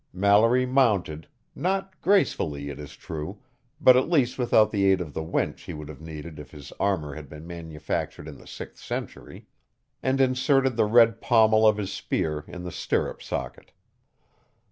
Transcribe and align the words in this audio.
Mallory 0.13 0.65
mounted 0.65 1.27
not 1.53 2.01
gracefully, 2.01 2.71
it 2.71 2.79
is 2.79 2.95
true, 2.95 3.37
but 3.79 3.95
at 3.95 4.09
least 4.09 4.39
without 4.39 4.71
the 4.71 4.85
aid 4.85 4.99
of 4.99 5.13
the 5.13 5.21
winch 5.21 5.61
he 5.61 5.75
would 5.75 5.89
have 5.89 6.01
needed 6.01 6.39
if 6.39 6.49
his 6.49 6.71
armor 6.79 7.13
had 7.13 7.29
been 7.29 7.45
manufactured 7.45 8.27
in 8.27 8.39
the 8.39 8.47
sixth 8.47 8.83
century 8.83 9.45
and 10.01 10.19
inserted 10.19 10.75
the 10.75 10.85
red 10.85 11.21
pommel 11.21 11.67
of 11.67 11.77
his 11.77 11.93
spear 11.93 12.43
in 12.47 12.63
the 12.63 12.71
stirrup 12.71 13.21
socket. 13.21 13.73